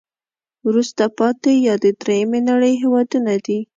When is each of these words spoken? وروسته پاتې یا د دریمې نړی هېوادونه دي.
وروسته 0.67 1.03
پاتې 1.17 1.51
یا 1.67 1.75
د 1.83 1.85
دریمې 2.01 2.39
نړی 2.49 2.73
هېوادونه 2.81 3.33
دي. 3.45 3.59